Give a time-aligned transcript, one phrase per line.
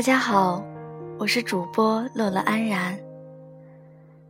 [0.00, 0.64] 大家好，
[1.18, 2.98] 我是主播乐乐安然。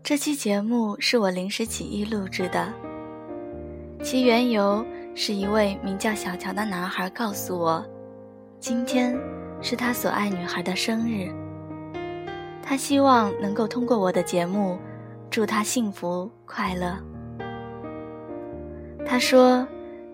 [0.02, 2.74] 这期节目是我临时起意录制的，
[4.02, 7.86] 其缘由是一位名叫小乔的男孩告诉我，
[8.58, 9.16] 今天
[9.62, 11.32] 是他所爱女孩的生日，
[12.64, 14.76] 他希望能够通过我的节目，
[15.30, 16.98] 祝她幸福快乐。
[19.06, 19.64] 他说，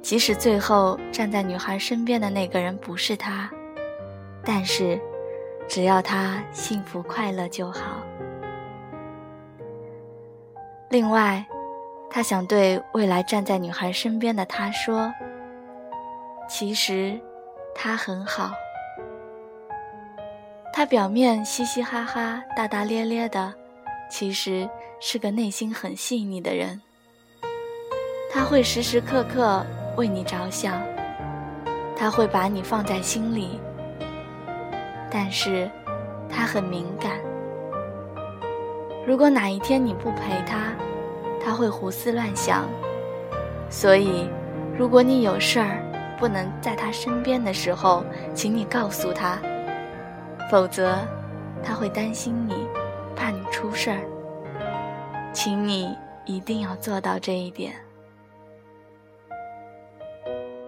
[0.02, 3.50] 即使最后站在女孩身边的那个人不是他，
[4.44, 5.00] 但是。
[5.68, 8.02] 只要他幸福快乐就好。
[10.88, 11.44] 另外，
[12.08, 15.12] 他想对未来站在女孩身边的他说
[16.48, 17.18] ：“其实，
[17.74, 18.52] 他很好。
[20.72, 23.52] 他表面嘻嘻哈哈、大大咧咧的，
[24.08, 24.68] 其实
[25.00, 26.80] 是个内心很细腻的人。
[28.32, 29.64] 他会时时刻刻
[29.96, 30.80] 为你着想，
[31.96, 33.60] 他会把你放在心里。”
[35.10, 35.70] 但是，
[36.28, 37.12] 他很敏感。
[39.06, 40.72] 如果哪一天你不陪他，
[41.40, 42.64] 他会胡思乱想。
[43.70, 44.28] 所以，
[44.76, 45.78] 如果你有事儿
[46.18, 48.04] 不能在他身边的时候，
[48.34, 49.38] 请你告诉他，
[50.50, 50.98] 否则
[51.62, 52.66] 他会担心你，
[53.14, 54.00] 怕你出事儿。
[55.32, 57.74] 请你一定要做到这一点。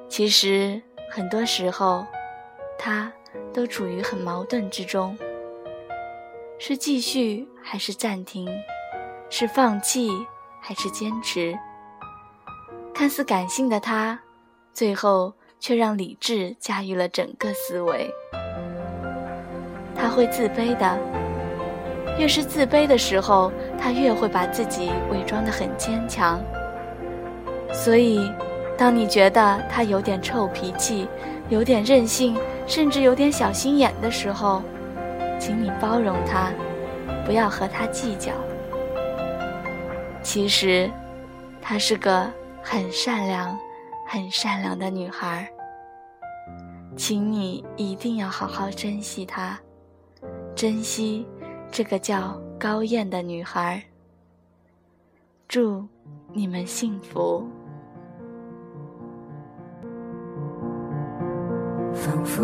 [0.08, 0.80] 其实，
[1.10, 2.06] 很多时候，
[2.78, 3.12] 他。
[3.58, 5.18] 都处于很矛盾之中，
[6.60, 8.48] 是继续还是暂停，
[9.30, 10.08] 是放弃
[10.60, 11.58] 还是坚持？
[12.94, 14.16] 看似感性的他，
[14.72, 18.08] 最后却让理智驾驭了整个思维。
[19.96, 20.96] 他会自卑的，
[22.16, 26.40] 越是自卑的时候，他越会把自己伪装得很坚强。
[27.72, 28.32] 所以，
[28.76, 31.08] 当你觉得他有点臭脾气，
[31.48, 32.36] 有点任性。
[32.68, 34.62] 甚至有点小心眼的时候，
[35.40, 36.52] 请你包容他，
[37.24, 38.30] 不要和他计较。
[40.22, 40.90] 其实，
[41.62, 42.30] 她是个
[42.62, 43.58] 很善良、
[44.06, 45.50] 很善良的女孩。
[46.94, 49.58] 请你一定要好好珍惜她，
[50.54, 51.26] 珍惜
[51.70, 53.82] 这个叫高燕的女孩。
[55.48, 55.82] 祝
[56.34, 57.48] 你们幸福。
[62.08, 62.42] 仿佛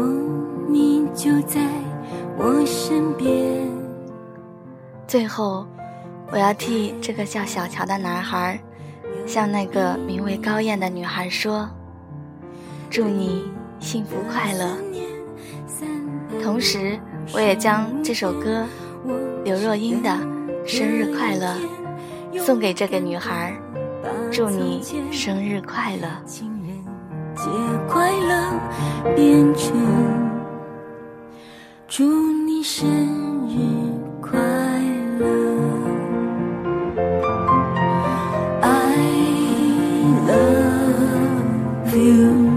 [0.69, 1.59] 你就在
[2.37, 3.67] 我身边。
[5.07, 5.67] 最后，
[6.31, 8.61] 我要替这个叫小乔的男孩，
[9.27, 11.67] 向那个名为高燕的女孩说
[12.91, 14.69] ：“祝你幸福快乐。”
[16.43, 17.01] 同时，
[17.33, 18.67] 我也将这首歌
[19.45, 20.11] 刘若英的
[20.67, 21.57] 《生日快乐》
[22.39, 23.57] 送给这个女孩，
[24.31, 26.54] 祝你生日快乐。
[27.45, 27.51] 些
[27.87, 28.59] 快乐
[29.15, 29.71] 变成
[31.87, 32.03] 祝
[32.47, 32.89] 你生
[33.47, 33.59] 日
[34.23, 34.41] 快
[35.19, 35.27] 乐
[38.63, 38.97] ，I
[40.27, 42.54] love you。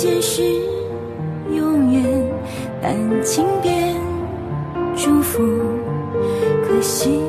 [0.00, 0.42] 见是
[1.54, 2.02] 永远，
[2.80, 3.70] 但请别
[4.96, 5.42] 祝福，
[6.66, 7.20] 可惜。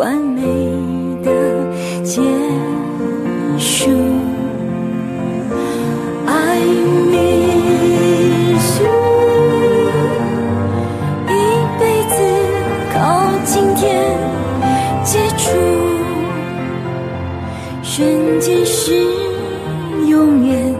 [0.00, 0.40] 完美
[1.22, 1.30] 的
[2.02, 2.22] 结
[3.58, 3.90] 束。
[6.26, 6.62] I
[7.10, 8.88] miss you，
[11.28, 11.28] 一
[11.78, 12.16] 辈子
[12.94, 12.98] 靠
[13.44, 14.16] 今天
[15.04, 15.50] 接触，
[17.82, 19.04] 瞬间是
[20.08, 20.74] 永远，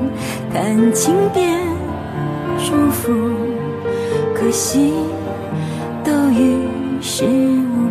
[0.50, 1.60] 感情变
[2.56, 3.12] 祝福，
[4.34, 4.94] 可惜
[6.02, 6.56] 都于
[7.02, 7.89] 事无。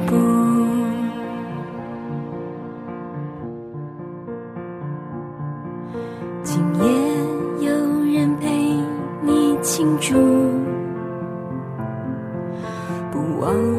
[6.51, 7.72] 今夜有
[8.12, 8.50] 人陪
[9.22, 10.16] 你庆祝。
[13.12, 13.78] 不忘